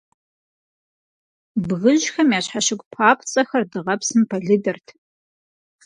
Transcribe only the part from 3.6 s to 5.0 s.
дыгъэпсым пэлыдырт.